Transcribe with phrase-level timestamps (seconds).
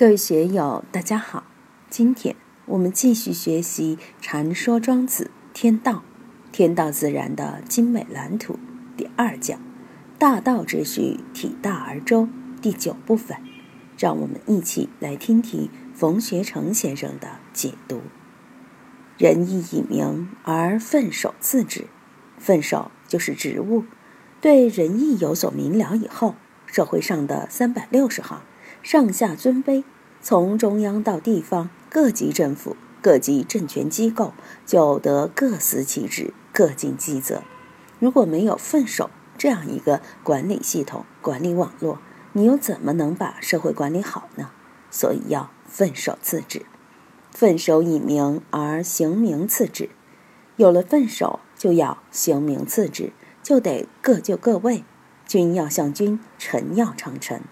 [0.00, 1.44] 各位学友，大家好！
[1.90, 6.02] 今天我们继续学习《禅说庄子天道
[6.50, 8.54] 天道自然的精美蓝图》
[8.96, 9.60] 第二讲
[10.18, 12.26] “大道之序，体大而周”
[12.62, 13.36] 第九部分。
[13.98, 18.00] 让我们一起来听听冯学成先生的解读
[19.20, 21.88] ：“仁义以明而奋守自治，
[22.38, 23.84] 奋守就是职务。
[24.40, 28.40] 对仁义有所明了以后，社会上的三百六十行。”
[28.82, 29.84] 上下尊卑，
[30.22, 34.32] 从中央到地方，各级政府、各级政权机构
[34.64, 37.42] 就得各司其职，各尽其责。
[37.98, 41.98] 如果没有奋守这样一个管理系统、管理网络，
[42.32, 44.50] 你又怎么能把社会管理好呢？
[44.90, 46.64] 所以要奋守自治，
[47.30, 49.90] 奋守以明而行名次之。
[50.56, 53.12] 有了奋守，就要行名次之，
[53.42, 54.84] 就得各就各位，
[55.26, 57.42] 君要向君，臣要称臣。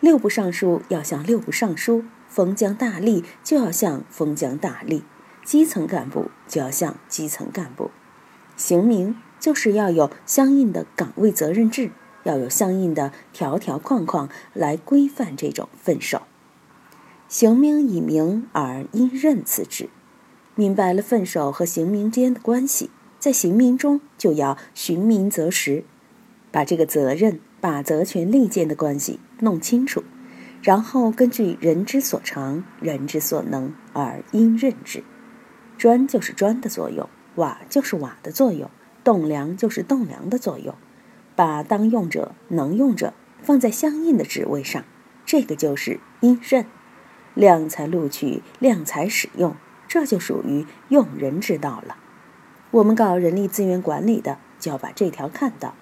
[0.00, 5.02] 六部尚书要向六部尚书，封疆大吏就要向封疆大吏，
[5.42, 7.90] 基层干部就要向基层干部。
[8.58, 11.90] 行名就是要有相应的岗位责任制，
[12.24, 16.22] 要有相应的条条框框来规范这种分守。
[17.26, 19.88] 行名以名而因任次之，
[20.54, 25.84] 明白了分守和行名之间的关系，在行名中就要循名择实，
[26.52, 27.40] 把这个责任。
[27.58, 30.02] 把责权利间的关系弄清楚，
[30.62, 35.04] 然后根据人之所长、人之所能而因任之。
[35.78, 38.70] 砖就是砖的作用，瓦就是瓦的作用，
[39.04, 40.74] 栋梁就是栋梁的作用。
[41.34, 44.84] 把当用者、能用者放在相应的职位上，
[45.26, 46.64] 这个就是因任。
[47.34, 49.54] 量才录取，量才使用，
[49.86, 51.98] 这就属于用人之道了。
[52.70, 55.74] 我们搞人力资源管理的，就要把这条看到。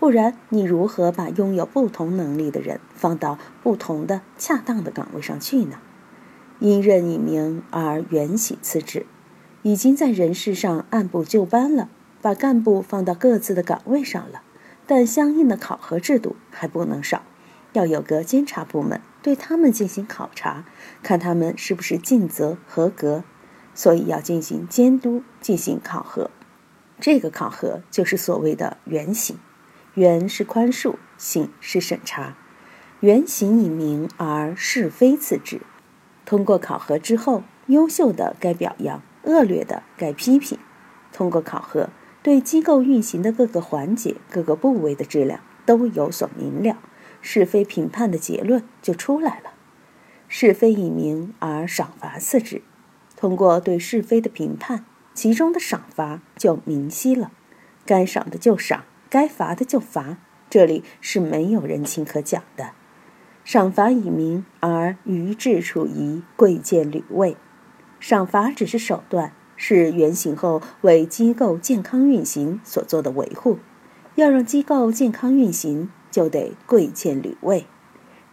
[0.00, 5.76] 不然，你如何把拥有不同能力的人放到不同的恰当的岗位上去呢？
[6.58, 9.04] 因任以明而原喜次之，
[9.60, 11.90] 已经在人事上按部就班了，
[12.22, 14.40] 把干部放到各自的岗位上了。
[14.86, 17.22] 但相应的考核制度还不能少，
[17.74, 20.64] 要有个监察部门对他们进行考察，
[21.02, 23.22] 看他们是不是尽责合格。
[23.74, 26.30] 所以要进行监督，进行考核。
[26.98, 29.36] 这个考核就是所谓的原刑。
[29.94, 32.36] 原是宽恕，醒是审查。
[33.00, 35.62] 原行以明而是非次之。
[36.24, 40.58] 通过考核之后，优秀的该表扬，恶劣的该批评。
[41.12, 41.90] 通过考核，
[42.22, 46.78] 对机构运行的各个环节、各个部位的质量都有所明了，
[47.20, 49.50] 是非评判的结论就出来了。
[50.28, 52.62] 是非以明而赏罚次之。
[53.16, 54.84] 通过对是非的评判，
[55.14, 57.32] 其中的赏罚就明晰了，
[57.84, 58.84] 该赏的就赏。
[59.10, 62.70] 该罚的就罚，这里是没有人情可讲的。
[63.44, 67.36] 赏罚以明，而于治处宜，贵贱履位。
[67.98, 73.58] 赏罚只是手段，是原刑后为机构健康运行所做的维护。
[74.14, 77.66] 要让机构健康运行，就得贵贱履位。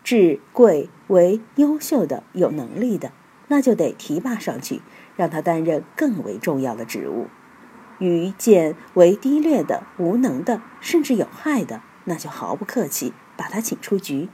[0.03, 3.11] 治贵为优秀的、有能力的，
[3.47, 4.81] 那就得提拔上去，
[5.15, 7.25] 让他担任更为重要的职务。
[7.99, 14.29] 与见为低劣的、无能的，甚至有害的，那就毫不客气，把他请出局。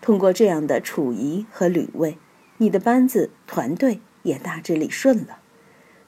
[0.00, 2.18] 通过这样的处疑和履位，
[2.58, 5.38] 你的班子团队也大致理顺了。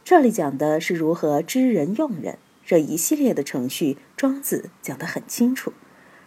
[0.04, 5.72] 这里讲的是如何知人用人这一系列的程序，庄子讲得很清楚。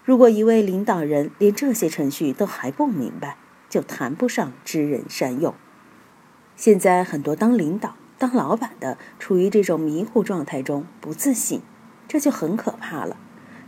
[0.04, 3.38] 如果一位领导人连这些程序都还不明白，
[3.70, 5.54] 就谈不上知人善用。
[6.56, 7.96] 现在很多当领导。
[8.24, 11.62] 当老板的处于这种迷糊状态中，不自信，
[12.08, 13.18] 这就很可怕了。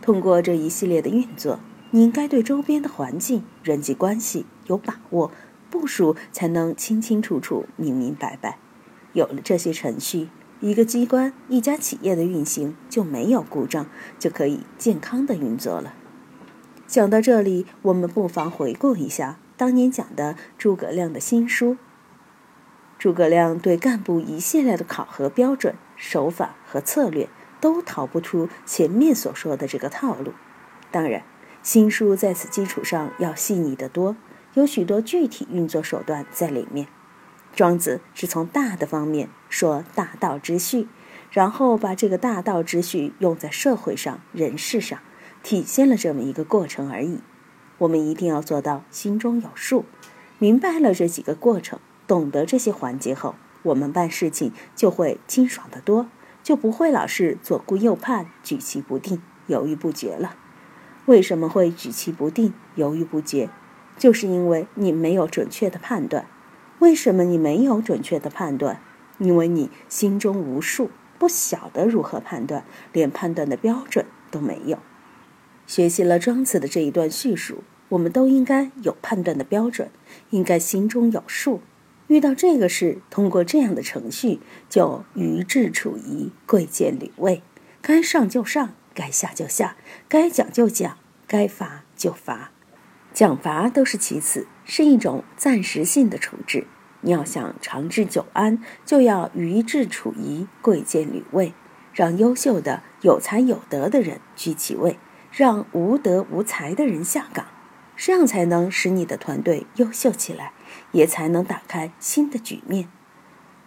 [0.02, 1.60] 通过这一系列的运作，
[1.92, 5.30] 你应该对周边的环境、人际关系有把握，
[5.70, 8.58] 部署才能清清楚楚、明明白白。
[9.12, 10.30] 有了这些程序，
[10.62, 13.88] 一个机关、一家企业的运行就没有故障，
[14.18, 15.94] 就可以健康的运作了。
[16.88, 21.76] 讲到这里，我们不妨回顾一下当年讲的诸葛亮的新书。
[23.06, 27.30] 诸葛亮对干部一系列的考核标准、手法和策略，
[27.62, 30.34] 都逃不出前面所说的这个套路。
[30.90, 31.22] 当然，
[31.62, 34.16] 新书在此基础上要细腻得多，
[34.56, 36.88] 有许多具体运作手段在里面。
[37.54, 40.88] 庄子是从大的方面说大道之序，
[41.30, 44.98] 然后把这个大道之序用在社会上、人事上，
[45.44, 47.20] 体现了这么一个过程而已。
[47.78, 49.86] 我们一定要做到心中有数，
[50.40, 51.80] 明白了这几个过程。
[52.08, 56.08] 懂得这些环节后，我们办事情就会清爽得多，
[56.44, 60.36] 就不会老是左顾右盼、举棋不定、犹豫不决了。
[61.06, 63.50] 为什么会举棋不定、犹豫不决？
[63.98, 66.28] 就是因为你没有准确的判断，
[66.80, 68.82] 为什么你没有准确的判断？
[69.18, 74.80] 因为你心中无数，不晓得如何判断，连判断的标准都没有。
[75.66, 79.90] 学习了庄子的这一段叙述，我们都应该有判断的标准，
[80.32, 81.62] 应该心中有数。
[82.08, 87.42] 遇到这个事，通过这样的程序，就于智处疑，贵贱履位，
[87.82, 89.76] 该上就上，该下就下，
[90.08, 90.98] 该讲就讲，
[91.28, 92.52] 该罚就罚。
[93.12, 96.68] 奖罚都是其次，是一种暂时性的处置。
[97.02, 101.54] 你要想长治久安，就要于智处疑，贵贱履位，
[101.94, 105.00] 让优秀的、有才有德的人居其位，
[105.32, 107.46] 让无德无才的人下岗，
[107.96, 110.52] 这样才能使你的团队优秀起来，
[110.96, 112.88] 也才能打开新的局面。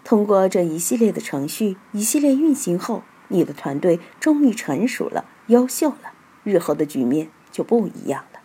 [0.02, 8.40] 通过这一系列的程序，一系列运行后，你的团队终于成熟了、优秀了，日后的局面就不一样了。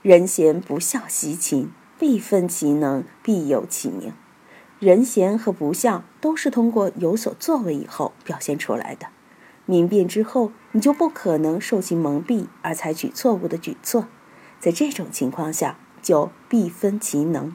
[0.00, 4.14] 人贤不肖习勤，必分其能，必有其名。
[4.78, 9.08] 人贤和不孝都是通过有所作为以后表现出来的。
[9.66, 14.06] 明辨之后，你就不可能受其蒙蔽而采取错误的举措。
[14.58, 17.54] 在这种情况下，就必分其能。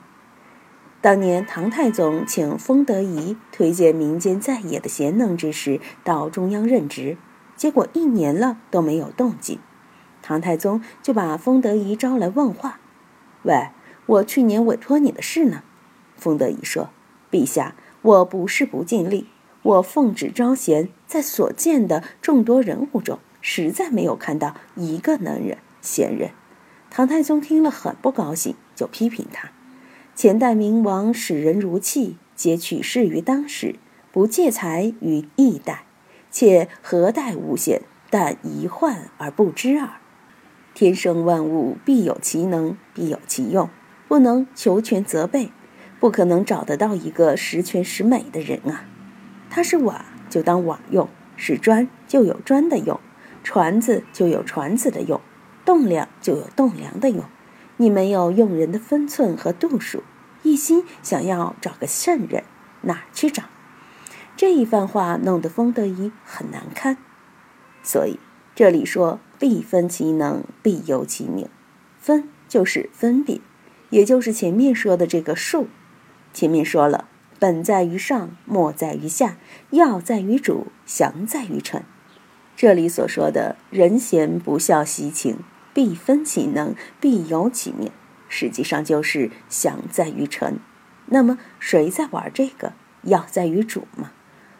[1.03, 7.17] 当年唐太宗请封德仪推荐民间在野的贤能之士到中央任职，
[7.57, 9.59] 结果一年了都没有动静。
[10.21, 12.79] 唐太宗就把封德仪招来问话
[13.43, 13.71] ：“喂，
[14.05, 15.63] 我去年委托你的事呢？”
[16.15, 16.89] 封德仪说
[17.29, 19.27] ：“陛下，我不是不尽力，
[19.61, 26.31] 我奉旨招贤，在所见的众多人物中，实在没有看到一个能人贤人。”
[26.89, 29.49] 唐太宗听了很不高兴，就批评他
[30.15, 33.75] ：“前代明王使人如器，皆取事于当时，
[34.11, 35.85] 不借财于易代，
[36.29, 37.81] 且何待无贤？
[38.11, 39.93] 但一患而不知耳。”
[40.75, 43.69] 天生万物必有其能，必有其用，
[44.07, 45.51] 不能求全责备，
[45.99, 48.85] 不可能找得到一个十全十美的人啊。
[49.49, 52.99] 他是瓦，就当瓦用；是砖，就有砖的用；
[53.43, 55.19] 船子就有船子的用；
[55.65, 57.23] 栋梁就有栋梁的用。
[57.83, 60.03] 你没有用人的分寸和度数，
[60.43, 62.45] 一心想要找个圣人，
[62.83, 63.43] 哪去找？
[64.37, 66.95] 这一番话弄得封德仪很难堪，
[67.83, 68.17] 所以
[68.55, 69.19] 这里说。
[69.39, 71.49] 必分其能，必有其名。
[71.99, 73.41] 分就是分别，
[73.89, 75.67] 也就是前面说的这个数。
[76.31, 77.09] 前面说了，
[77.39, 79.35] 本在于上，末在于下，
[79.71, 81.83] 要在于主，祥在于臣。
[82.55, 85.39] 这里所说的人贤不孝习情，
[85.73, 87.91] 必分其能，必有其名，
[88.29, 90.59] 实际上就是祥在于臣。
[91.07, 92.73] 那么谁在玩这个？
[93.03, 94.11] 要在于主吗？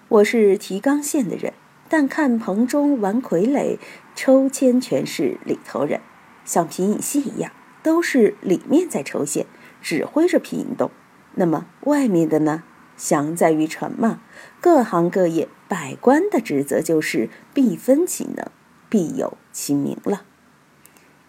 [0.10, 1.54] 我是提纲县的人。
[1.90, 3.78] 但看棚中玩傀儡，
[4.16, 6.02] 抽签全是里头人，
[6.44, 7.52] 像皮影戏一样，
[7.84, 9.46] 都是里面在抽线，
[9.80, 10.90] 指挥着皮影动。
[11.36, 12.64] 那么外面的呢？
[12.98, 14.22] 祥在于臣嘛。
[14.60, 18.48] 各行各业，百官的职责就是必分其能，
[18.90, 20.24] 必有其名了。